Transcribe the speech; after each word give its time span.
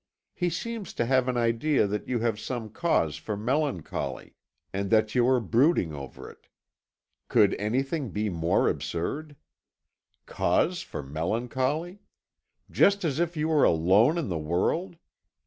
He 0.33 0.49
seems 0.49 0.95
to 0.95 1.05
have 1.05 1.27
an 1.27 1.37
idea 1.37 1.85
that 1.85 2.07
you 2.07 2.17
have 2.21 2.39
some 2.39 2.71
cause 2.71 3.17
for 3.17 3.37
melancholy, 3.37 4.33
and 4.73 4.89
that 4.89 5.13
you 5.13 5.27
are 5.27 5.39
brooding 5.39 5.93
over 5.93 6.27
it. 6.27 6.47
Could 7.27 7.53
anything 7.59 8.09
be 8.09 8.27
more 8.27 8.67
absurd? 8.67 9.35
Cause 10.25 10.81
for 10.81 11.03
melancholy! 11.03 11.99
Just 12.71 13.05
as 13.05 13.19
if 13.19 13.37
you 13.37 13.49
were 13.49 13.63
alone 13.63 14.17
in 14.17 14.27
the 14.27 14.39
world! 14.39 14.95